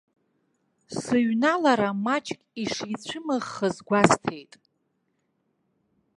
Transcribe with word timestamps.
Сыҩналара 0.99 1.89
маҷк 2.03 2.39
ишицәымыӷхаз 2.61 3.77
гәасҭеит. 3.87 4.53